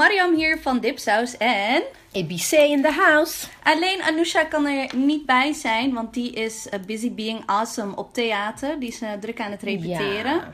[0.00, 1.82] Mariam hier van Dipsaus en...
[2.12, 3.46] ABC in the house.
[3.62, 8.14] Alleen Anousha kan er niet bij zijn, want die is uh, busy being awesome op
[8.14, 8.78] theater.
[8.78, 10.32] Die is uh, druk aan het repeteren.
[10.32, 10.52] Ja.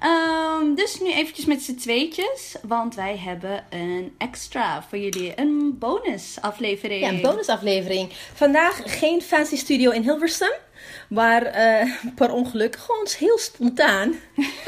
[0.00, 5.32] Ehm, dus nu eventjes met z'n tweetjes, want wij hebben een extra voor jullie.
[5.36, 7.00] Een bonusaflevering.
[7.00, 8.08] Ja, een bonusaflevering.
[8.34, 10.52] Vandaag geen fancy studio in Hilversum.
[11.08, 14.14] Waar eh, per ongeluk gewoon heel spontaan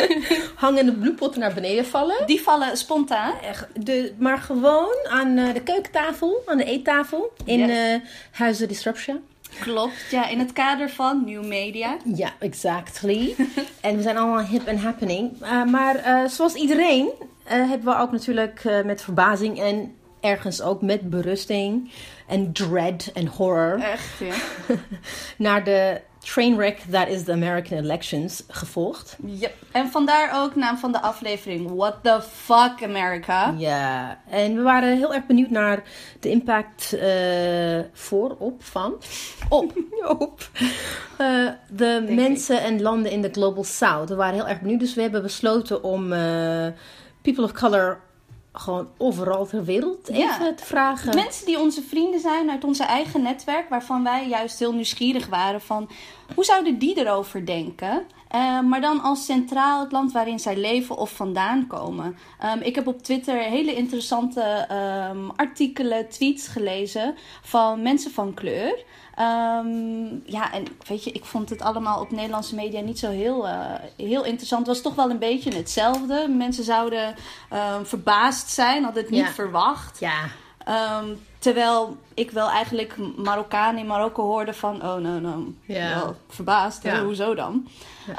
[0.55, 2.27] hangende bloempotten naar beneden vallen.
[2.27, 3.33] Die vallen spontaan.
[3.43, 7.71] Echt, De, maar gewoon aan eh, de keukentafel, aan de eettafel in Yes.
[7.71, 7.95] eh
[8.31, 9.21] Huizen Disruption.
[9.61, 11.97] Klopt, ja, in het kader van New Media.
[12.15, 13.35] Ja, exactly.
[13.81, 15.33] en we zijn allemaal hip en happening.
[15.43, 17.23] Uh, maar uh, zoals iedereen uh,
[17.69, 21.91] hebben we ook natuurlijk met verbazing en ergens ook met berusting
[22.29, 24.35] en dread en horror Echt, ja.
[25.47, 29.17] naar de trainwreck that is the American elections gevolgd.
[29.25, 29.55] Yep.
[29.73, 33.55] En vandaar ook naam van de aflevering What the fuck America.
[33.59, 35.83] Ja, en we waren heel erg benieuwd naar
[36.21, 38.95] de impact uh, voor, op, van,
[39.49, 39.73] op,
[40.19, 40.49] op
[41.21, 42.63] uh, de Denk mensen ik.
[42.63, 44.09] en landen in de Global South.
[44.09, 46.67] We waren heel erg benieuwd, dus we hebben besloten om uh,
[47.23, 48.01] people of color
[48.53, 50.55] gewoon overal ter wereld even Ja.
[50.55, 51.15] te vragen.
[51.15, 55.61] Mensen die onze vrienden zijn uit onze eigen netwerk, waarvan wij juist heel nieuwsgierig waren
[55.61, 55.91] van
[56.35, 58.07] hoe zouden die erover denken?
[58.35, 62.17] Uh, maar dan als centraal het land waarin zij leven of vandaan komen.
[62.45, 64.67] Um, ik heb op Twitter hele interessante
[65.11, 68.85] um, artikelen, tweets gelezen van mensen van kleur.
[69.19, 73.47] Um, ja, en weet je, ik vond het allemaal op Nederlandse media niet zo heel,
[73.47, 74.67] uh, heel interessant.
[74.67, 76.29] Het was toch wel een beetje hetzelfde.
[76.29, 77.15] Mensen zouden
[77.83, 79.33] verbaasd zijn, hadden het niet Ja.
[79.33, 80.01] verwacht.
[80.01, 80.29] Ja,
[80.69, 84.75] Um, terwijl ik wel eigenlijk Marokkanen in Marokko hoorde van...
[84.77, 85.95] Oh, nou, nou, Ja.
[85.99, 86.83] wel verbaasd.
[86.83, 87.03] Ja.
[87.05, 87.69] Hoezo dan?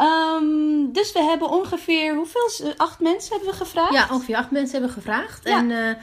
[0.02, 2.16] Um, dus we hebben ongeveer...
[2.16, 2.74] Hoeveel?
[2.78, 3.94] Acht mensen hebben we gevraagd?
[3.94, 5.48] ja, ongeveer acht mensen hebben gevraagd.
[5.48, 5.58] Ja.
[5.58, 5.96] En uh, uh,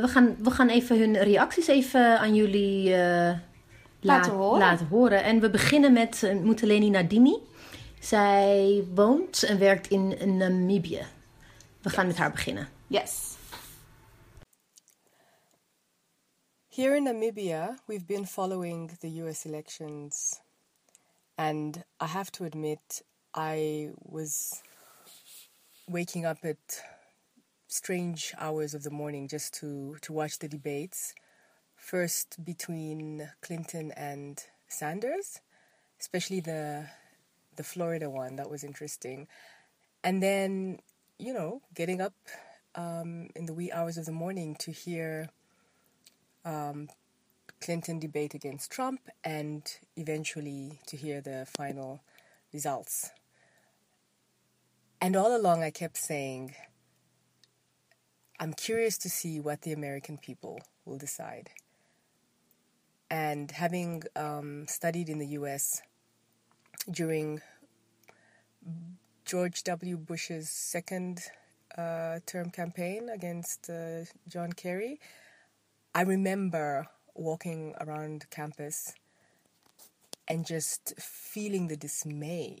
[0.00, 3.30] we, gaan, we gaan even hun reacties even aan jullie uh,
[4.00, 4.58] Laten horen.
[4.58, 5.22] laten horen.
[5.24, 7.36] En we beginnen met Muteleni Nadini.
[8.00, 11.02] Zij woont en werkt in Namibië.
[11.82, 12.68] We gaan met haar beginnen.
[12.86, 13.32] Yes.
[16.74, 20.40] Here in Namibia, we've been following the US elections,
[21.38, 23.02] and I have to admit,
[23.32, 24.60] I was
[25.88, 26.82] waking up at
[27.68, 31.14] strange hours of the morning just to, to watch the debates.
[31.76, 35.40] First between Clinton and Sanders,
[36.00, 36.88] especially the
[37.54, 39.28] the Florida one, that was interesting.
[40.02, 40.80] And then,
[41.20, 42.14] you know, getting up
[42.74, 45.30] um, in the wee hours of the morning to hear
[46.44, 46.88] um,
[47.60, 49.62] Clinton debate against Trump and
[49.96, 52.02] eventually to hear the final
[52.52, 53.10] results.
[55.00, 56.54] And all along, I kept saying,
[58.40, 61.50] I'm curious to see what the American people will decide.
[63.10, 65.82] And having um, studied in the US
[66.90, 67.40] during
[69.24, 69.96] George W.
[69.96, 71.20] Bush's second
[71.78, 75.00] uh, term campaign against uh, John Kerry,
[75.96, 78.94] I remember walking around campus
[80.26, 82.58] and just feeling the dismay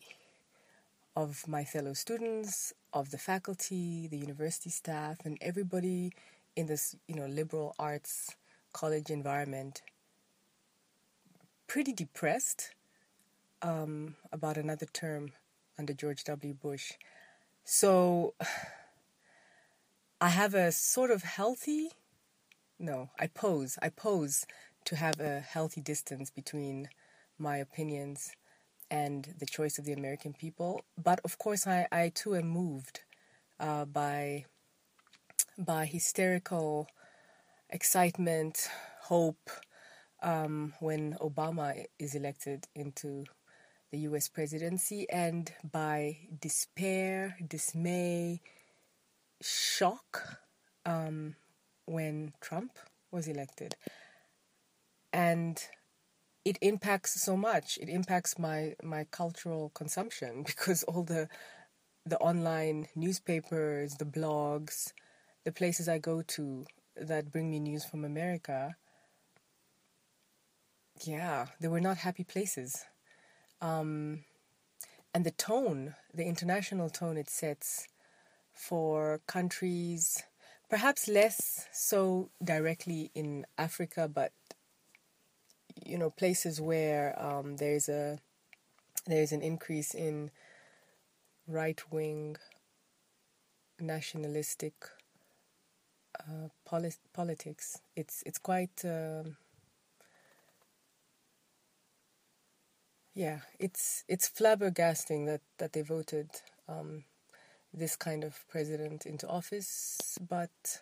[1.16, 6.12] of my fellow students, of the faculty, the university staff, and everybody
[6.54, 8.36] in this, you know, liberal arts
[8.72, 9.82] college environment
[11.66, 12.70] pretty depressed
[13.62, 15.30] um, about another term
[15.76, 16.54] under George W.
[16.54, 16.92] Bush.
[17.64, 18.34] So
[20.20, 21.90] I have a sort of healthy
[22.78, 23.78] no, I pose.
[23.80, 24.46] I pose
[24.86, 26.88] to have a healthy distance between
[27.38, 28.32] my opinions
[28.90, 30.82] and the choice of the American people.
[31.02, 33.00] But of course, I, I too am moved
[33.58, 34.44] uh, by
[35.56, 36.88] by hysterical
[37.70, 38.68] excitement,
[39.02, 39.50] hope
[40.22, 43.24] um, when Obama is elected into
[43.90, 44.28] the U.S.
[44.28, 48.40] presidency, and by despair, dismay,
[49.40, 50.40] shock.
[50.84, 51.36] Um,
[51.86, 52.78] when Trump
[53.10, 53.76] was elected.
[55.12, 55.62] And
[56.44, 57.78] it impacts so much.
[57.80, 61.28] It impacts my, my cultural consumption because all the
[62.06, 64.92] the online newspapers, the blogs,
[65.44, 66.66] the places I go to
[66.96, 68.76] that bring me news from America,
[71.02, 72.84] yeah, they were not happy places.
[73.62, 74.24] Um,
[75.14, 77.88] and the tone, the international tone it sets
[78.52, 80.22] for countries
[80.68, 84.32] perhaps less so directly in Africa, but
[85.84, 88.18] you know places where um, there's a
[89.06, 90.30] there's an increase in
[91.46, 92.36] right wing
[93.80, 94.74] nationalistic
[96.20, 97.80] uh, poli- politics.
[97.96, 99.36] It's it's quite um,
[103.14, 103.40] yeah.
[103.58, 106.30] It's it's flabbergasting that that they voted
[106.68, 107.04] um,
[107.76, 110.78] this kind of president into office, but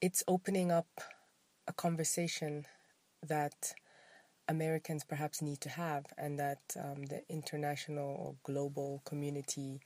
[0.00, 1.00] it's opening up
[1.66, 2.66] a conversation
[3.26, 3.74] that
[4.46, 9.80] Americans perhaps need to have, and that um, the international or global community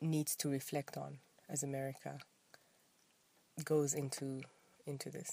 [0.00, 1.18] needs to reflect on
[1.48, 2.18] as America
[3.64, 4.40] goes into
[4.86, 5.32] into this.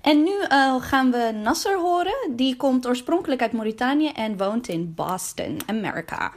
[0.00, 2.36] En nu uh, gaan we Nasser horen.
[2.36, 6.32] Die komt oorspronkelijk uit Mauritanië en woont in Boston, Amerika.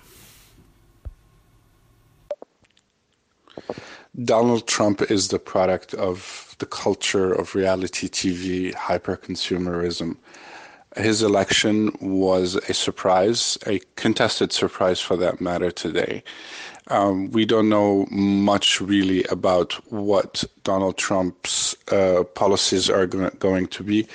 [4.12, 10.12] Donald Trump is the product of the culture of reality TV hyperconsumerism.
[10.98, 16.24] His election was a surprise, a contested surprise for that matter today.
[16.90, 23.68] Um, we don't know much really about what Donald Trump's uh, policies are go- going
[23.68, 24.08] to be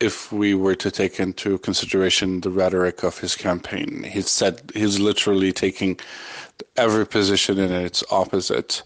[0.00, 4.04] if we were to take into consideration the rhetoric of his campaign.
[4.04, 5.98] He said he's literally taking
[6.76, 8.82] every position in its opposite.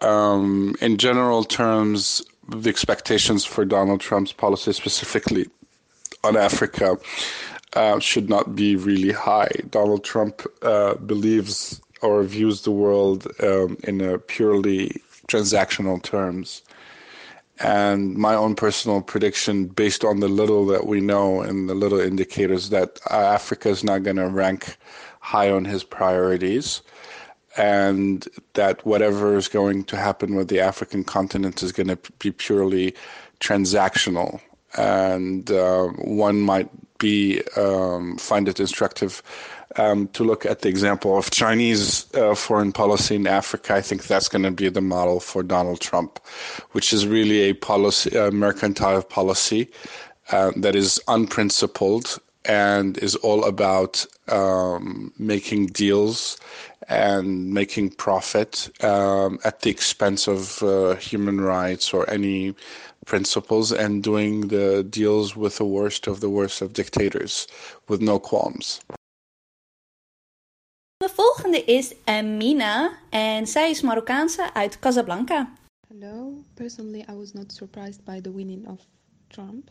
[0.00, 5.46] Um, in general terms, the expectations for Donald Trump's policy, specifically
[6.24, 6.98] on Africa,
[7.74, 9.50] uh, should not be really high.
[9.70, 16.62] Donald Trump uh, believes or views the world um, in a purely transactional terms.
[17.60, 22.00] And my own personal prediction, based on the little that we know and the little
[22.00, 24.78] indicators, that uh, Africa is not going to rank
[25.20, 26.80] high on his priorities,
[27.58, 32.30] and that whatever is going to happen with the African continent is going to be
[32.30, 32.94] purely
[33.40, 34.40] transactional.
[34.76, 36.68] And uh, one might
[36.98, 39.22] be um, find it instructive
[39.76, 43.74] um, to look at the example of Chinese uh, foreign policy in Africa.
[43.74, 46.18] I think that's going to be the model for Donald Trump,
[46.72, 49.70] which is really a policy, mercantile policy
[50.30, 56.38] uh, that is unprincipled and is all about um, making deals
[56.88, 62.54] and making profit um, at the expense of uh, human rights or any
[63.06, 67.46] principles and doing the deals with the worst of the worst of dictators
[67.88, 68.80] with no qualms.
[70.96, 75.52] De volgende is Amina en zij is Marokkaanse uit Casablanca.
[75.88, 76.44] Hello.
[76.54, 78.80] Personally, I was not surprised by the winning of
[79.28, 79.70] Trump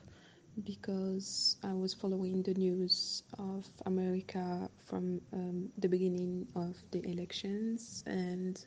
[0.63, 8.03] because I was following the news of America from um, the beginning of the elections
[8.07, 8.63] and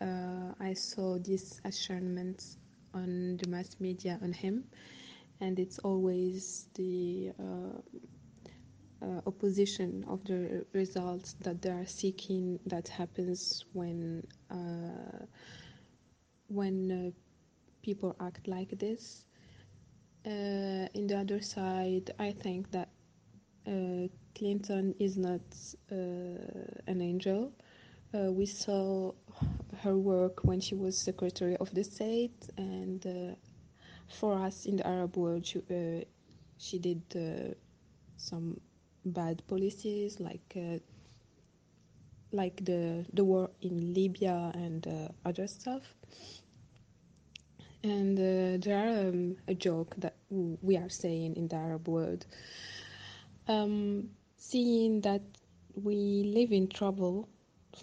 [0.00, 2.56] uh, I saw this assurance
[2.94, 4.64] on the mass media on him,
[5.40, 7.78] and it's always the uh,
[9.02, 15.24] uh, opposition of the results that they are seeking that happens when uh,
[16.48, 17.10] when uh,
[17.82, 19.26] people act like this.
[20.26, 22.88] Uh, in the other side, I think that
[23.66, 25.42] uh, Clinton is not
[25.90, 27.52] an angel.
[28.12, 29.12] we saw
[29.82, 33.34] her work when she was Secretary of the State, and uh,
[34.08, 36.04] for us in the Arab world, she, uh,
[36.58, 37.54] she did uh,
[38.16, 38.60] some
[39.04, 40.78] bad policies like uh,
[42.32, 45.82] like the the war in Libya and uh, other stuff.
[47.84, 52.24] And uh, there are um, a joke that we are saying in the Arab world,
[53.46, 55.20] um, seeing that
[55.74, 57.28] we live in trouble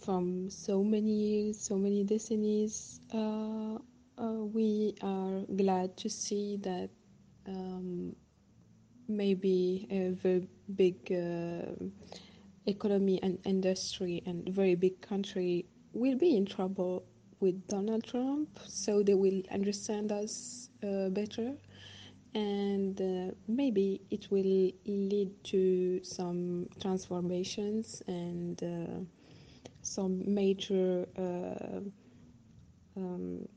[0.04, 3.76] from so many years, so many decades, uh,
[4.18, 6.90] uh, we are glad to see that
[7.48, 8.16] um,
[9.08, 11.74] maybe a very big uh,
[12.66, 17.04] economy and industry and very big country will be in trouble
[17.42, 21.54] with Donald Trump, so they will understand us uh, better.
[22.34, 29.04] And uh, maybe it will lead to some transformations and uh,
[29.82, 31.82] some major uh,
[32.96, 33.48] um,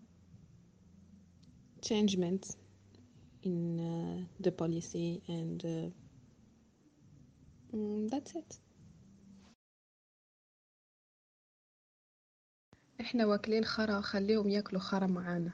[1.83, 2.57] changements
[3.43, 5.91] in uh, the policy and uh,
[7.77, 8.59] mm, that's it
[13.04, 15.52] احنا واكلين خرا خليهم ياكلوا خرا معانا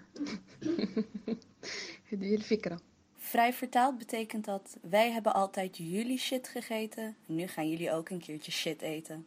[2.11, 2.79] هذه الفكرة
[3.17, 7.15] Vrij vertaald betekent dat wij hebben altijd jullie shit gegeten.
[7.25, 9.25] Nu gaan jullie ook een keertje shit eten.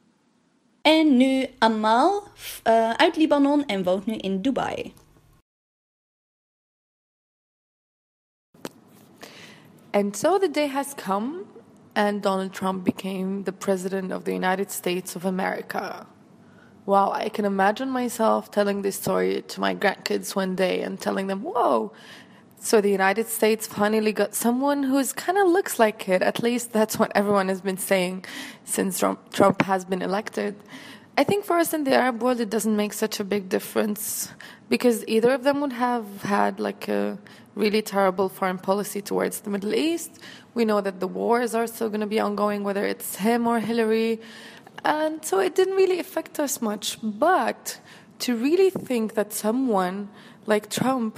[0.82, 4.92] En nu Amal uh, uit Libanon en woont nu in Dubai.
[9.90, 11.44] And so the day has come,
[11.92, 16.06] and Donald Trump became the President of the United States of America.
[16.85, 21.27] Wow, I can imagine myself telling this story to my grandkids one day and telling
[21.27, 21.91] them, whoa.
[22.59, 26.21] So the United States finally got someone who's kind of looks like it.
[26.21, 28.25] At least that's what everyone has been saying
[28.63, 30.55] since Trump, Trump has been elected.
[31.17, 34.29] I think for us in the Arab world, it doesn't make such a big difference
[34.67, 37.19] because either of them would have had like a
[37.55, 40.19] really terrible foreign policy towards the Middle East.
[40.53, 43.59] We know that the wars are still going to be ongoing, whether it's him or
[43.59, 44.21] Hillary.
[44.83, 46.97] And so it didn't really affect us much.
[47.01, 47.79] But
[48.19, 50.09] to really think that someone
[50.45, 51.17] like Trump,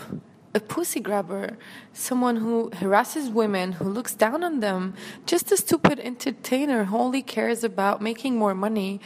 [0.54, 1.58] a pussy grabber,
[1.92, 4.94] someone who harasses women, who looks down on them,
[5.26, 9.02] just a stupid entertainer who only cares about making more money,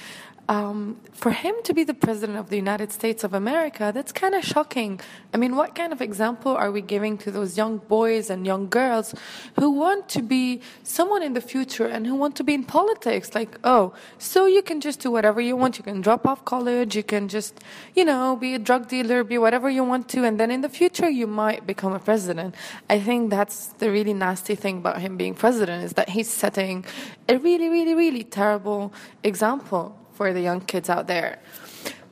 [0.50, 4.34] um, for him to be the president of the United States of America, that's kind
[4.34, 5.00] of shocking.
[5.32, 8.68] I mean, what kind of example are we giving to those young boys and young
[8.68, 9.14] girls
[9.60, 13.36] who want to be someone in the future and who want to be in politics?
[13.36, 15.78] Like, oh, so you can just do whatever you want.
[15.78, 16.96] You can drop off college.
[16.96, 17.60] You can just,
[17.96, 20.24] you know, be a drug dealer, be whatever you want to.
[20.24, 22.56] And then in the future, you might become a president.
[22.90, 26.86] I think that's the really nasty thing about him being president is that he's setting
[27.28, 28.92] a really, really, really terrible
[29.24, 31.40] example for the young kids out there.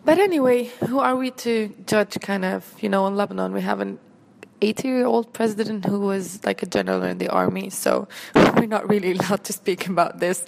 [0.05, 3.81] But anyway, who are we to judge kind of, you know, in Lebanon we have
[3.81, 3.99] an
[4.61, 8.07] 80 year old president who was like a general in the army, so
[8.55, 10.45] we're not really allowed to speak about this.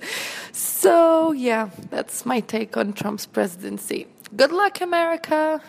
[0.53, 4.07] So, yeah, that's my take on Trump's presidency.
[4.37, 5.61] Good luck, America!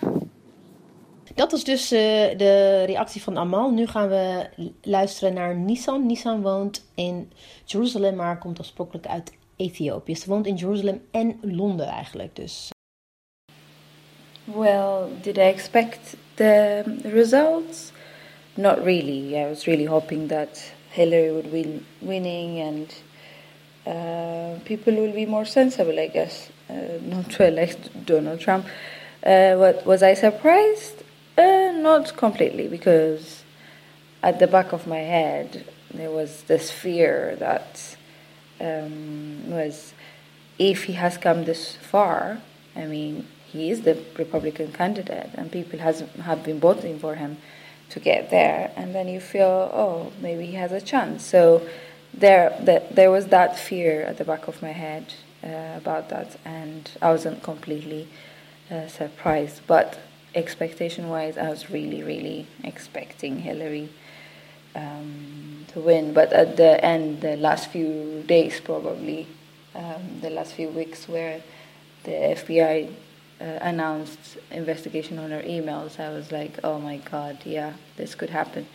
[1.35, 1.99] Dat was dus uh,
[2.37, 3.71] de reactie van Amal.
[3.71, 4.49] Nu gaan we
[4.83, 6.07] luisteren naar Nissan.
[6.07, 7.33] Nissan woont in
[7.65, 10.17] Jeruzalem, maar komt oorspronkelijk uit Ethiopië.
[10.17, 12.37] Ze woont in Jeruzalem en Londen eigenlijk.
[12.37, 12.71] Dus.
[14.45, 17.93] Well, did I expect the results?
[18.55, 19.37] Not really.
[19.37, 22.95] I was really hoping that Hillary would win, winning, and
[23.87, 28.67] uh, people will be more sensible, I guess, uh, not to elect Donald Trump.
[29.23, 31.05] Uh, what was I surprised?
[31.39, 33.45] Uh, not completely, because
[34.23, 35.65] at the back of my head
[35.95, 37.97] there was this fear that
[38.61, 39.95] um, was
[40.59, 42.41] if he has come this far,
[42.77, 47.39] I mean, he is the Republican candidate, and people has have been voting for him
[47.89, 51.25] to get there, and then you feel, oh, maybe he has a chance.
[51.25, 51.63] So
[52.15, 56.39] there, the, there was that fear at the back of my head uh, about that,
[56.45, 58.07] and I wasn't completely
[58.71, 59.63] uh, surprised.
[59.67, 59.99] But
[60.35, 63.89] expectation-wise, I was really, really expecting Hillary
[64.75, 66.13] um, to win.
[66.13, 69.27] But at the end, the last few days, probably,
[69.75, 71.43] um, the last few weeks, where
[72.05, 72.91] the FBI
[73.41, 78.31] uh, announced investigation on her emails, I was like, oh my god, yeah, this could
[78.31, 78.67] happen.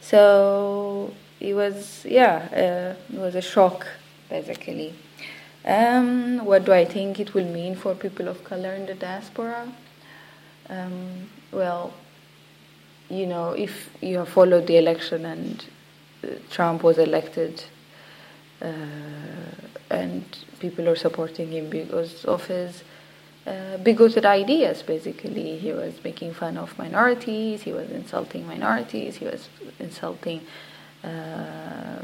[0.00, 3.86] So it was, yeah, uh, it was a shock,
[4.28, 4.94] basically.
[5.64, 9.72] Um, what do I think it will mean for people of color in the diaspora?
[10.68, 11.92] Um, well,
[13.08, 15.64] you know, if you have followed the election and
[16.24, 17.64] uh, Trump was elected
[18.60, 18.66] uh,
[19.90, 20.24] and
[20.58, 22.82] people are supporting him because of his
[23.46, 25.58] uh, bigoted ideas, basically.
[25.58, 29.48] He was making fun of minorities, he was insulting minorities, he was
[29.78, 30.40] insulting
[31.04, 32.00] uh,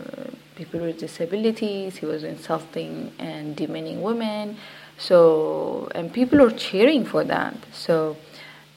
[0.55, 4.57] people with disabilities, he was insulting and demeaning women.
[4.99, 7.57] So, and people are cheering for that.
[7.73, 8.17] So,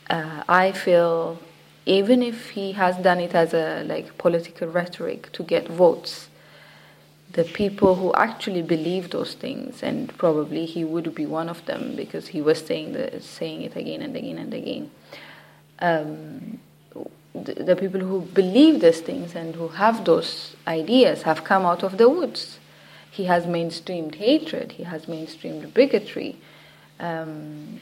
[0.09, 1.39] uh, I feel
[1.85, 6.29] even if he has done it as a like political rhetoric to get votes
[7.33, 11.95] the people who actually believe those things and probably he would be one of them
[11.95, 14.89] because he was saying the, saying it again and again and again
[15.79, 16.59] um,
[17.43, 21.83] the, the people who believe these things and who have those ideas have come out
[21.83, 22.59] of the woods.
[23.11, 24.73] He has mainstreamed hatred.
[24.73, 26.37] He has mainstreamed bigotry.
[26.99, 27.81] Um,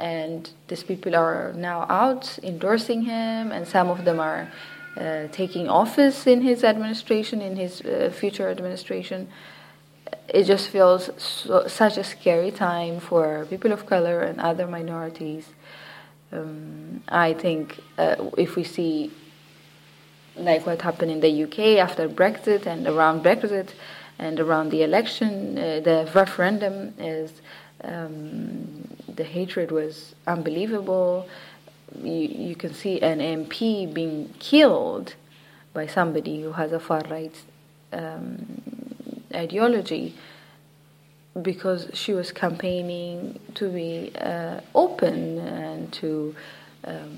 [0.00, 4.50] and these people are now out endorsing him, and some of them are
[4.96, 9.28] uh, taking office in his administration, in his uh, future administration.
[10.28, 15.46] It just feels so, such a scary time for people of color and other minorities.
[16.32, 19.12] Um, I think uh, if we see
[20.36, 23.70] like what happened in the UK after Brexit and around Brexit
[24.18, 27.32] and around the election, uh, the referendum is
[27.82, 28.86] um,
[29.20, 31.28] the hatred was unbelievable.
[32.02, 35.14] You, you can see an MP being killed
[35.74, 37.36] by somebody who has a far right
[37.92, 38.62] um,
[39.34, 40.14] ideology
[41.42, 46.34] because she was campaigning to be uh, open and to
[46.84, 47.12] um,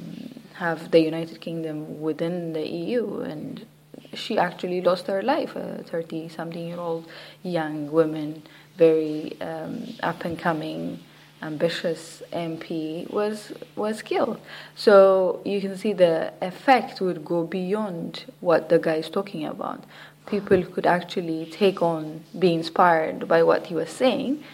[0.54, 3.20] have the United Kingdom within the EU.
[3.20, 3.64] And
[4.12, 7.06] she actually lost her life, a 30 something year old
[7.44, 8.42] young woman,
[8.76, 10.98] very um, up and coming
[11.42, 14.38] ambitious MP was was killed.
[14.74, 19.84] So you can see the effect would go beyond what the guy is talking about.
[20.26, 24.44] People could actually take on, be inspired by what he was saying,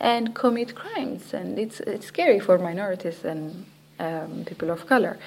[0.00, 1.34] and commit crimes.
[1.34, 3.66] And it's it's scary for minorities and
[3.98, 5.18] um, people of color.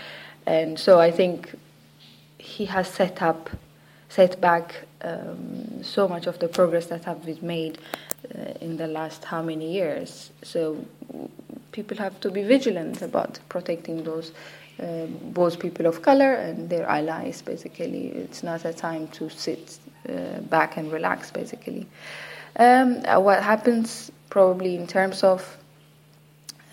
[0.46, 1.56] And so I think
[2.38, 3.50] he has set up,
[4.08, 7.78] set back um, so much of the progress that have been made
[8.62, 10.32] in the last how many years.
[10.44, 10.86] So
[11.72, 14.32] people have to be vigilant about protecting those
[14.82, 17.42] uh, both people of color and their allies.
[17.42, 21.32] Basically, it's not a time to sit uh, back and relax.
[21.32, 21.86] Basically,
[22.56, 25.58] um, uh, what happens probably in terms of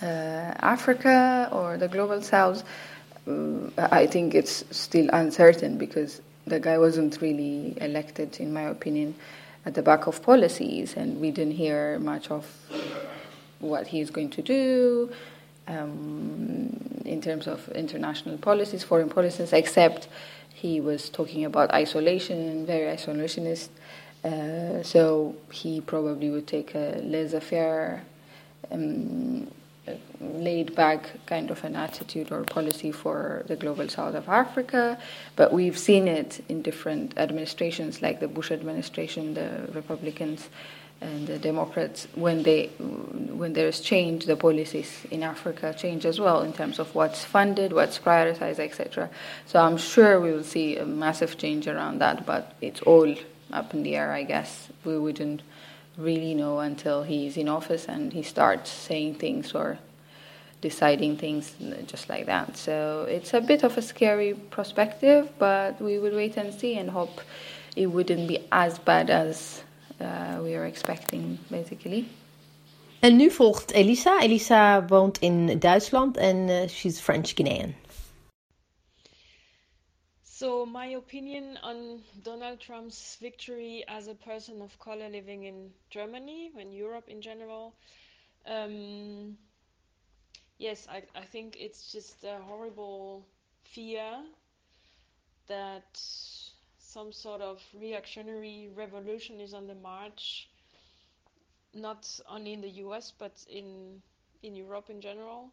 [0.02, 2.62] uh, Africa or the global south,
[3.26, 9.16] uh, I think it's still uncertain because the guy wasn't really elected, in my opinion,
[9.66, 12.46] at the back of policies, and we didn't hear much of
[13.58, 15.11] what he's going to do
[15.66, 20.08] um, in terms of international policies, foreign policies, except
[20.54, 23.68] he was talking about isolation, very isolationist.
[24.25, 28.02] Uh, so he probably would take a laissez-faire
[28.70, 29.50] um,
[30.20, 34.98] laid back kind of an attitude or policy for the global south of Africa,
[35.36, 40.48] but we've seen it in different administrations, like the Bush administration, the Republicans
[41.00, 42.08] and the Democrats.
[42.14, 46.94] When they when there's change, the policies in Africa change as well in terms of
[46.94, 49.10] what's funded, what's prioritized, etc.
[49.46, 53.14] So I'm sure we will see a massive change around that, but it's all
[53.52, 54.68] up in the air, I guess.
[54.84, 55.42] We wouldn't
[55.96, 59.78] really know until he's in office and he starts saying things or
[60.60, 61.54] deciding things
[61.86, 62.56] just like that.
[62.56, 66.90] So it's a bit of a scary perspective, but we will wait and see and
[66.90, 67.20] hope
[67.76, 69.62] it wouldn't be as bad as
[70.00, 72.08] uh, we are expecting, basically.
[73.00, 74.18] En nu volgt Elisa.
[74.21, 77.75] Elisa woont in Duitsland en uh, she's French Guinean.
[80.38, 86.52] So, my opinion on Donald Trump's victory as a person of color living in Germany
[86.60, 87.75] and Europe in general.
[88.44, 89.38] Um,
[90.58, 93.26] yes, I, I think it's just a horrible
[93.64, 94.12] fear
[95.46, 95.99] that
[96.80, 100.50] some sort of reactionary revolution is on the march,
[101.72, 104.02] not only in the US but in
[104.42, 105.50] in Europe in general.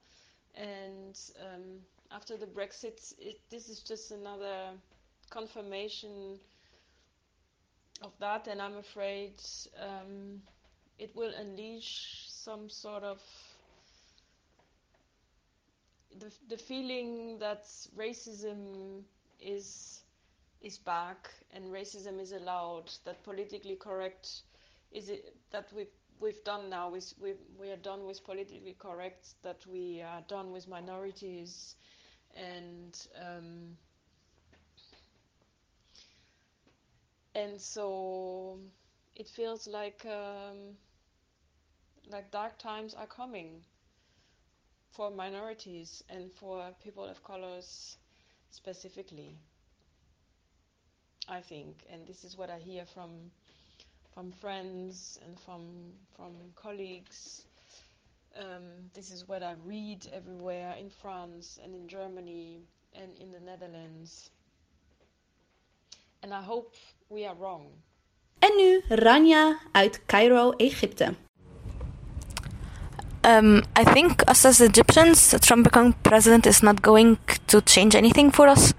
[0.56, 1.80] And um,
[2.14, 4.70] after the Brexit, it, this is just another
[5.30, 6.40] confirmation
[8.02, 9.34] of that, and I'm afraid
[9.82, 10.42] um,
[11.00, 13.20] it will unleash some sort of
[16.20, 17.66] the, the feeling that
[17.98, 19.02] racism
[19.42, 20.00] is
[20.62, 24.44] is back and racism is allowed that politically correct
[24.94, 25.88] is it that we've
[26.22, 30.54] we've done now is we we are done with politically correct that we are done
[30.54, 31.76] with minorities
[32.36, 33.78] and um,
[37.36, 38.60] and so
[39.16, 40.76] it feels like um,
[42.10, 43.62] like dark times are coming
[44.92, 47.98] for minorities and for people of colors
[48.50, 49.36] specifically
[51.28, 51.86] I think.
[51.90, 53.32] And this is what I hear from
[54.14, 57.46] from friends and from from colleagues
[58.40, 62.62] um, this is what I read everywhere in France and in Germany
[62.94, 64.30] and in the Netherlands
[66.22, 66.76] and I hope
[67.10, 67.68] we are wrong
[68.44, 71.16] En nu Rania uit Cairo, Egypte.
[73.26, 77.18] Um, I think us as Egyptians, Trump becoming president is not going
[77.48, 78.74] to change anything for us.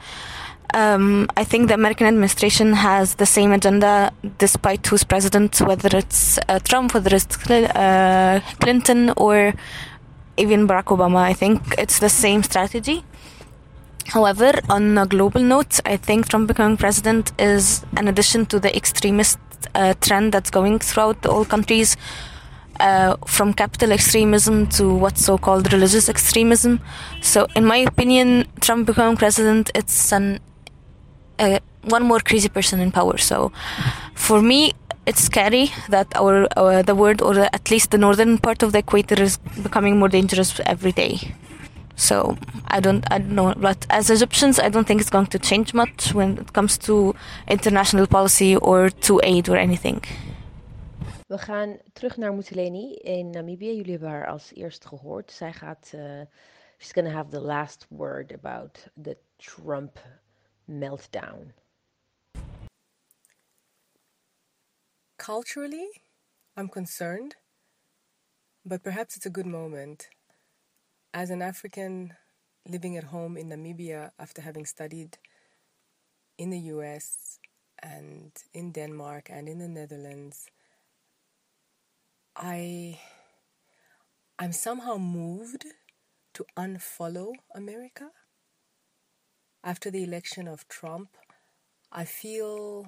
[0.74, 6.36] Um, I think the American administration has the same agenda despite who's president, whether it's
[6.48, 9.54] uh, Trump, whether it's uh, Clinton, or
[10.36, 11.18] even Barack Obama.
[11.18, 13.04] I think it's the same strategy.
[14.08, 18.76] However, on a global note, I think Trump becoming president is an addition to the
[18.76, 19.38] extremist
[19.76, 21.96] uh, trend that's going throughout all countries,
[22.80, 26.80] uh, from capital extremism to what's so-called religious extremism.
[27.22, 30.40] So, in my opinion, Trump becoming president, it's an
[31.38, 33.18] uh, one more crazy person in power.
[33.18, 33.52] So,
[34.14, 34.72] for me,
[35.06, 38.78] it's scary that our, our the world, or at least the northern part of the
[38.78, 41.34] equator, is becoming more dangerous every day.
[41.96, 42.36] So
[42.68, 43.54] I don't, I don't know.
[43.56, 47.14] But as Egyptians, I don't think it's going to change much when it comes to
[47.48, 50.02] international policy or to aid or anything.
[51.26, 53.76] We gaan terug naar Mutileni in Namibië.
[53.76, 55.32] Jullie hebben haar als eerst gehoord.
[55.32, 56.00] Zij gaat, uh,
[56.78, 59.98] she's gonna have the last word about the Trump
[60.68, 61.52] meltdown.
[65.18, 65.88] Culturally,
[66.56, 67.36] I'm concerned
[68.64, 70.08] but perhaps it's a good moment.
[71.12, 72.14] As an African
[72.66, 75.18] living at home in Namibia after having studied
[76.38, 77.38] in the US
[77.82, 80.46] and in Denmark and in the Netherlands,
[82.34, 82.98] I
[84.38, 85.66] I'm somehow moved
[86.32, 88.10] to unfollow America.
[89.66, 91.16] After the election of Trump,
[91.90, 92.86] I feel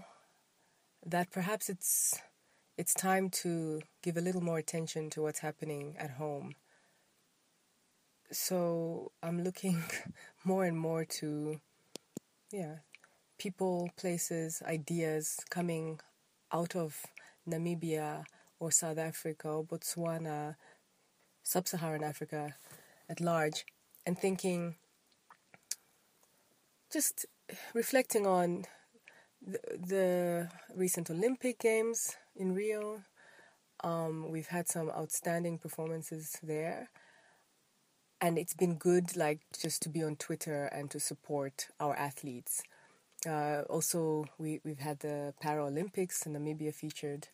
[1.07, 2.21] that perhaps it's
[2.77, 6.55] it's time to give a little more attention to what's happening at home.
[8.31, 9.85] So I'm looking
[10.45, 11.61] more and more to
[12.53, 12.81] yeah,
[13.39, 15.99] people, places, ideas coming
[16.53, 17.07] out of
[17.49, 18.27] Namibia
[18.61, 20.57] or South Africa or Botswana,
[21.43, 22.55] sub Saharan Africa
[23.09, 23.65] at large,
[24.05, 24.75] and thinking,
[26.96, 27.26] just
[27.74, 28.64] reflecting on
[29.46, 33.02] the, the recent Olympic Games in Rio.
[33.85, 36.88] Um, we've had some outstanding performances there.
[38.18, 42.62] And it's been good, like, just to be on Twitter and to support our athletes.
[43.28, 47.28] Uh, also, we, we've had the Paralympics, and Namibia featured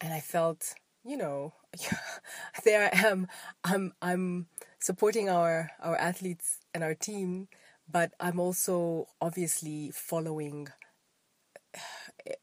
[0.00, 1.52] and I felt, you know,
[2.64, 3.28] there I am.
[3.62, 4.46] I'm I'm
[4.78, 7.48] supporting our our athletes and our team,
[7.90, 10.68] but I'm also obviously following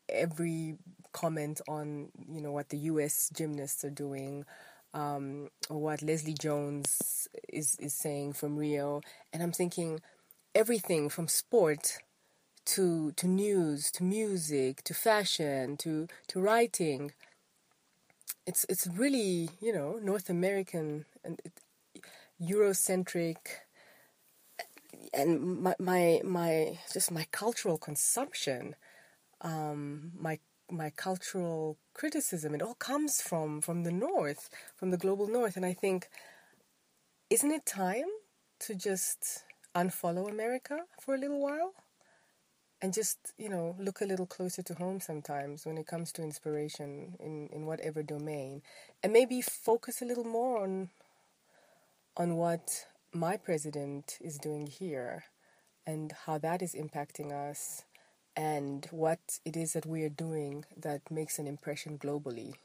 [0.09, 0.77] every
[1.11, 3.29] comment on you know what the U.S.
[3.33, 4.45] gymnasts are doing.
[4.95, 9.01] Um, or what Leslie Jones is, is saying from Rio,
[9.31, 10.01] and I'm thinking
[10.53, 11.97] everything from sport
[12.65, 17.11] to to news to music to fashion to to writing
[18.45, 21.53] it's it's really you know North American and it,
[22.41, 23.37] Eurocentric,
[25.13, 28.75] and my my my just my cultural consumption,
[29.41, 30.39] um, my
[30.71, 32.55] my cultural criticism.
[32.55, 36.09] It all comes from from the North, from the global North, and I think,
[37.29, 38.05] isn't it time
[38.61, 39.43] to just
[39.75, 41.73] unfollow America for a little while?
[42.83, 46.21] and just you know look a little closer to home sometimes when it comes to
[46.21, 48.61] inspiration in in whatever domain
[49.01, 50.89] and maybe focus a little more on
[52.17, 55.25] on what my president is doing here
[55.85, 57.83] and how that is impacting us
[58.35, 62.55] and what it is that we are doing that makes an impression globally.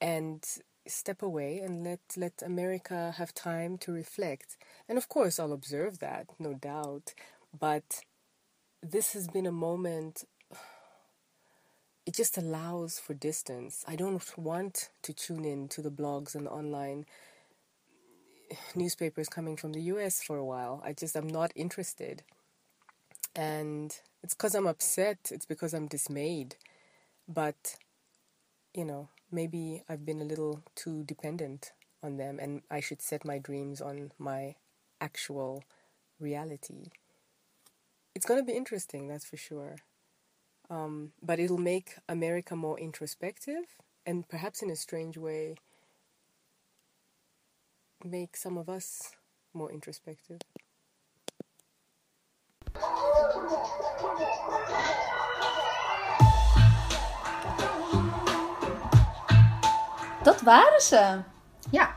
[0.00, 0.44] And
[0.86, 4.56] step away and let let America have time to reflect.
[4.88, 7.14] And of course I'll observe that no doubt.
[7.58, 8.02] But
[8.82, 10.24] this has been a moment
[12.06, 13.84] it just allows for distance.
[13.86, 17.04] I don't want to tune in to the blogs and online
[18.74, 20.82] newspapers coming from the US for a while.
[20.84, 22.22] I just I'm not interested.
[23.36, 26.56] And it's because I'm upset, it's because I'm dismayed.
[27.28, 27.76] But
[28.74, 33.24] you know, maybe I've been a little too dependent on them and I should set
[33.24, 34.54] my dreams on my
[35.00, 35.64] actual
[36.20, 36.90] reality
[38.18, 39.76] it's going to be interesting, that's for sure.
[40.68, 45.54] Um, but it'll make America more introspective and perhaps in a strange way
[48.04, 49.10] make some of us
[49.52, 50.38] more introspective.
[60.22, 61.18] Dat waren ze.
[61.70, 61.94] Ja.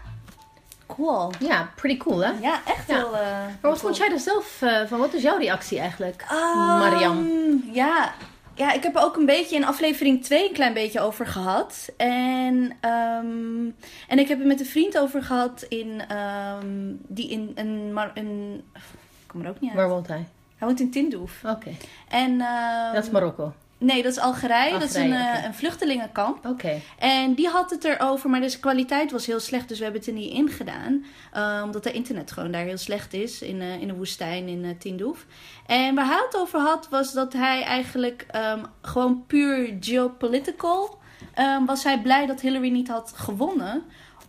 [0.87, 1.31] Cool.
[1.39, 2.31] Ja, pretty cool hè?
[2.31, 2.95] Ja, echt Ja.
[2.95, 3.15] heel...
[3.15, 3.21] eh,
[3.61, 4.99] Maar wat vond jij er zelf eh, van?
[4.99, 7.27] Wat is jouw reactie eigenlijk, Ehm, Mariam?
[7.71, 8.13] Ja.
[8.62, 11.89] Ja, ik heb er ook een beetje in aflevering 2 een klein beetje over gehad.
[11.97, 13.65] En, ehm,
[14.08, 18.12] en ik heb er met een vriend over gehad in, ehm, die in een, Mar-
[18.13, 18.63] een...
[18.74, 19.80] Ik kom er ook niet uit.
[19.80, 20.26] Waar woont hij?
[20.58, 21.41] Hij woont in Tindouf.
[21.45, 21.71] Oké.
[22.10, 23.54] En, ehm, Dat is Marokko.
[23.81, 24.71] Nee, dat is Algerije.
[24.71, 26.45] dat is een, eh, een vluchtelingenkamp.
[26.45, 26.81] Oké.
[26.97, 30.09] En die had het erover, maar de kwaliteit was heel slecht, dus we hebben het
[30.09, 31.05] er niet in gedaan.
[31.31, 34.63] Eh, omdat de internet gewoon daar heel slecht is, in, eh, in de woestijn in
[34.63, 35.25] uh, Tindouf.
[35.65, 40.99] En waar hij het over had, was dat hij eigenlijk ehm, gewoon puur geopolitical...
[41.33, 43.83] ehm, was hij blij dat Hillary niet had gewonnen.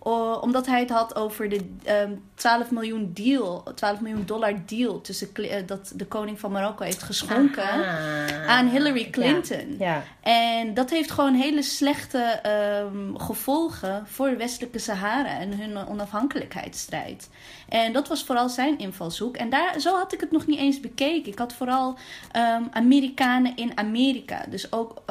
[0.04, 5.00] O- omdat hij het had over de ehm 12 miljoen deal, 12 miljoen dollar deal
[5.00, 8.46] tussen eh, dat de koning van Marokko heeft geschonken Aha.
[8.46, 9.76] aan Hillary Clinton.
[9.78, 10.02] Ja.
[10.20, 17.28] En dat heeft gewoon hele slechte ehm, gevolgen voor de westelijke Sahara en hun onafhankelijkheidsstrijd.
[17.68, 19.36] En dat was vooral zijn invalshoek.
[19.36, 21.32] En daar, zo had ik het nog niet eens bekeken.
[21.32, 21.96] Ik had vooral
[22.32, 24.44] ehm, Amerikanen in Amerika.
[24.48, 25.02] Dus ook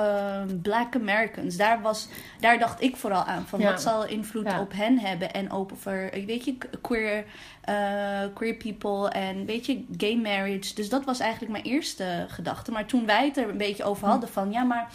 [0.61, 1.55] Black Americans.
[1.55, 2.07] Daar, was,
[2.39, 3.45] daar dacht ik vooral aan.
[3.47, 3.69] Van Ja.
[3.71, 4.59] wat zal invloed Ja.
[4.61, 5.33] op hen hebben.
[5.33, 7.25] En over, weet je, queer,
[7.61, 10.73] eh, queer people en weet je, gay marriage.
[10.73, 12.71] Dus dat was eigenlijk mijn eerste gedachte.
[12.71, 14.51] Maar toen wij het er een beetje over hadden van...
[14.51, 14.91] Ja, maar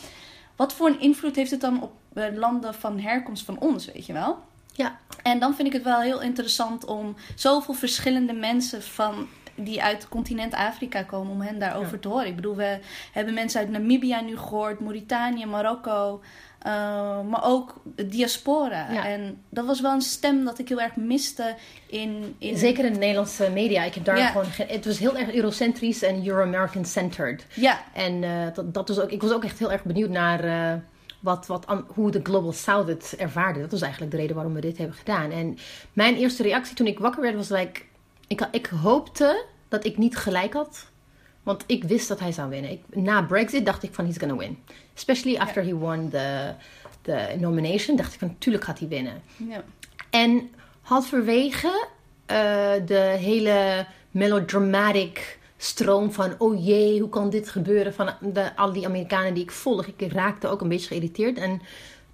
[0.56, 4.06] wat voor een invloed heeft het dan op eh, landen van herkomst van ons, weet
[4.06, 4.38] je wel.
[4.72, 4.98] Ja.
[5.22, 10.08] En dan vind ik het wel heel interessant om zoveel verschillende mensen van die uit
[10.08, 11.98] continent Afrika komen om hen daarover Ja.
[11.98, 12.26] te horen.
[12.26, 12.78] Ik bedoel, we
[13.12, 16.20] hebben mensen uit Namibia nu gehoord, Mauritanië, Marokko,
[16.66, 17.74] eh, maar ook
[18.06, 18.92] diaspora.
[18.92, 19.06] Ja.
[19.06, 21.54] En dat was wel een stem dat ik heel erg miste
[21.86, 22.34] in...
[22.38, 23.82] in Zeker in de Nederlandse media.
[23.82, 24.26] Ik heb daar Ja.
[24.26, 24.46] gewoon...
[24.46, 27.46] ge- Het was heel erg Eurocentrisch en Euro-American-centered.
[27.54, 30.44] Ja, En eh, dat, dat was ook, ik was ook echt heel erg benieuwd naar
[30.44, 30.78] eh,
[31.20, 33.60] wat, wat, hoe de Global South het ervaarde.
[33.60, 35.30] Dat was eigenlijk de reden waarom we dit hebben gedaan.
[35.30, 35.58] En
[35.92, 37.80] mijn eerste reactie toen ik wakker werd was like...
[38.28, 40.86] Ik, ik hoopte dat ik niet gelijk had.
[41.46, 42.70] Want ik wist dat hij zou winnen.
[42.70, 44.58] Ik, na Brexit dacht ik van, he's gonna win.
[44.94, 46.52] Especially after he won the,
[47.02, 47.96] the nomination.
[47.96, 49.22] Dacht ik van, natuurlijk gaat hij winnen.
[49.36, 49.64] ja.
[50.10, 51.86] En halverwege
[52.26, 56.34] eh, de hele melodramatic stroom van...
[56.38, 59.86] oh jee, hoe kan dit gebeuren van de, al die Amerikanen die ik volg.
[59.86, 61.38] Ik raakte ook een beetje geïrriteerd.
[61.38, 61.62] En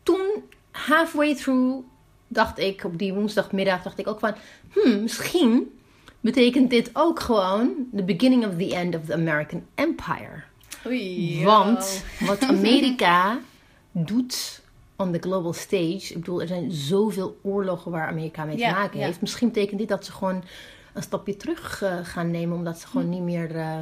[0.03, 0.27] toen,
[0.71, 1.85] halfway through,
[2.29, 2.85] dacht ik...
[2.85, 4.35] op die woensdagmiddag dacht ik ook van...
[4.73, 5.81] hmm, misschien
[6.23, 7.89] betekent dit ook gewoon...
[7.95, 10.43] the beginning of the end of the American Empire.
[10.87, 11.45] Oei.
[11.45, 13.39] Want wat Amerika
[13.93, 14.63] doet
[14.97, 16.03] on the global stage.
[16.09, 19.21] Ik bedoel, er zijn zoveel oorlogen waar Amerika mee te maken heeft.
[19.21, 20.45] Misschien betekent dit dat ze gewoon
[20.95, 22.57] een stapje terug eh, gaan nemen.
[22.57, 23.79] Omdat ze gewoon niet meer eh,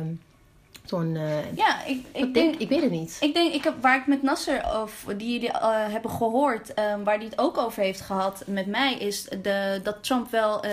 [0.85, 1.17] zo'n...
[1.17, 3.17] eh, Ja, ik, ik denk, ik weet het niet.
[3.21, 7.03] Ik denk, ik heb, waar ik met Nasser, of die jullie eh, hebben gehoord, ehm,
[7.03, 10.71] waar hij het ook over heeft gehad met mij, is de, dat Trump wel eh,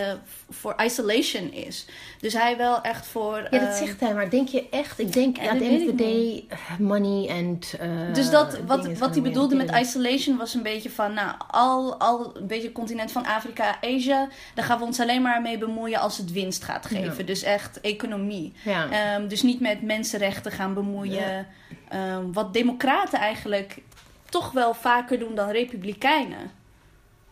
[0.49, 1.85] voor isolation is.
[2.19, 3.37] Dus hij wel echt voor.
[3.37, 4.99] Ja, dat ehm, zegt hij, maar denk je echt?
[4.99, 6.45] Ik denk, at the end of the day,
[6.79, 7.73] money and...
[8.13, 12.31] Dus dat, wat, wat hij bedoelde met isolation was een beetje van, nou, al, al
[12.37, 16.17] een beetje continent van Afrika, Azië, daar gaan we ons alleen maar mee bemoeien als
[16.17, 17.17] het winst gaat geven.
[17.17, 17.23] Ja.
[17.23, 18.53] Dus echt economie.
[18.63, 18.89] Ja.
[18.89, 21.47] Ehm, dus niet met mensenrechten gaan bemoeien.
[21.89, 23.81] Ehm, wat democraten eigenlijk
[24.29, 26.51] toch wel vaker doen dan republikeinen.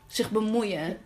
[0.07, 0.97] Zich bemoeien.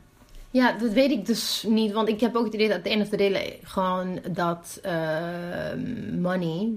[0.52, 1.92] Ja, dat weet ik dus niet.
[1.92, 4.80] Want ik heb ook het idee dat at the end of the day gewoon dat
[4.84, 5.74] eh,
[6.20, 6.70] money,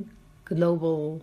[0.44, 1.20] global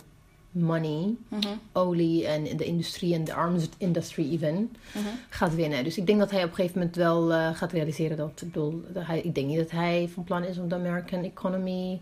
[0.51, 1.47] money, Mhm.
[1.73, 5.07] olie en de industrie en de arms industry even, Mhm.
[5.29, 5.83] gaat winnen.
[5.83, 8.51] Dus ik denk dat hij op een gegeven moment wel eh, gaat realiseren dat, ik
[8.51, 11.99] bedoel, dat hij, ik denk niet dat hij van plan is om de American economy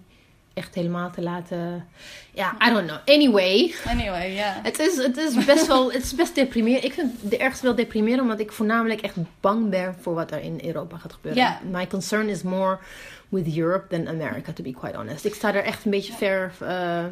[0.57, 1.87] echt helemaal te laten.
[2.33, 2.97] Ja, I don't know.
[3.05, 3.73] Anyway.
[3.85, 4.59] Anyway, ja.
[4.63, 6.83] Het is, het is best wel, het is best deprimerend.
[6.83, 10.41] Ik vind het ergens wel deprimerend, omdat ik voornamelijk echt bang ben voor wat er
[10.41, 11.57] in Europa gaat gebeuren.
[11.71, 12.77] My concern is more
[13.29, 15.25] with Europe than America, to be quite honest.
[15.25, 17.03] Ik sta er echt een beetje ver uh,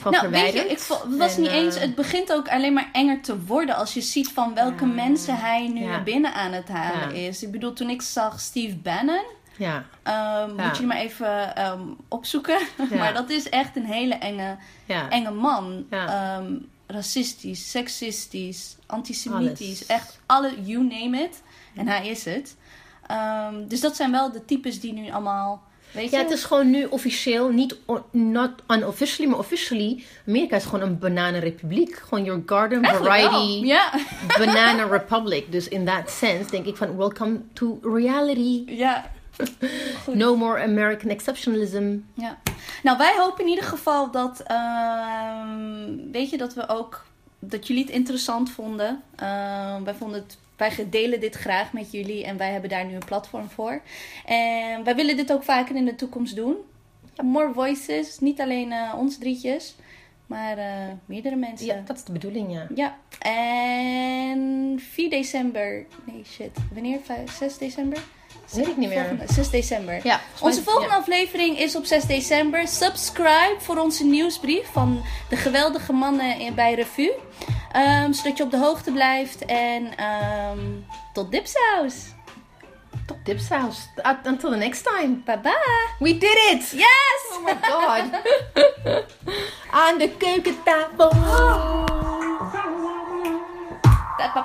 [0.00, 1.74] van nou, weet je, ik het was En, niet eens.
[1.76, 5.36] eh, Het begint ook alleen maar enger te worden als je ziet van welke mensen
[5.36, 5.88] hij nu Ja.
[5.88, 7.28] naar binnen aan het halen Ja.
[7.28, 7.42] is.
[7.42, 9.24] Ik bedoel, toen ik zag Steve Bannon,
[9.60, 10.66] Ja, ehm, Ja.
[10.66, 12.58] moet je maar even ehm, opzoeken.
[12.90, 12.96] Ja.
[12.96, 15.08] maar dat is echt een hele enge, ja.
[15.10, 15.86] enge man.
[15.90, 16.52] Ehm,
[16.86, 19.66] racistisch, seksistisch, antisemitisch.
[19.66, 19.86] Alles.
[19.86, 21.42] Echt alle, you name it.
[21.74, 22.56] En hij is het.
[23.68, 25.62] Dus dat zijn wel de types die nu allemaal.
[25.92, 26.24] Weet Ja, je?
[26.24, 30.04] het is gewoon nu officieel, niet on- not unofficially, maar officially.
[30.28, 31.96] Amerika is gewoon een bananenrepubliek.
[31.96, 33.90] Gewoon your garden Eigenlijk variety Ja.
[34.38, 35.52] banana republic.
[35.52, 38.62] Dus in that sense denk ik van welcome to reality.
[38.66, 39.10] ja.
[40.04, 40.14] Goed.
[40.14, 41.96] No more American exceptionalism.
[42.14, 42.38] Ja.
[42.82, 47.04] Nou, wij hopen in ieder geval dat, ehm, weet je, dat we ook,
[47.38, 49.02] dat jullie het interessant vonden.
[49.16, 52.94] Ehm, wij vonden het, wij delen dit graag met jullie en wij hebben daar nu
[52.94, 53.80] een platform voor.
[54.26, 56.56] En wij willen dit ook vaker in de toekomst doen.
[57.22, 59.74] More voices, niet alleen eh, ons drietjes,
[60.26, 60.66] maar eh,
[61.04, 61.66] meerdere mensen.
[61.66, 62.66] Ja, dat is de bedoeling, ja.
[62.74, 65.86] Ja, en 4 december.
[66.04, 66.58] Nee, shit.
[66.72, 66.98] Wanneer?
[67.04, 67.98] Vijf- 6 december?
[68.52, 68.98] Weet ik niet meer.
[69.06, 70.00] Volgende- 6 december.
[70.02, 70.96] Ja, Onze volgende ja.
[70.96, 72.68] aflevering is op 6 december.
[72.68, 77.12] Subscribe voor onze nieuwsbrief van de geweldige mannen bij Revue.
[77.72, 79.44] Ehm, zodat je op de hoogte blijft.
[79.44, 80.58] En ehm,
[81.12, 81.94] tot dipsaus.
[83.06, 83.78] Top dipsaus.
[84.24, 85.14] Until the next time.
[85.24, 85.88] Bye bye.
[85.98, 86.70] We did it!
[86.70, 87.36] Yes!
[87.36, 88.04] Oh my god.
[89.86, 91.08] Aan de keukentafel.
[94.16, 94.44] Pa,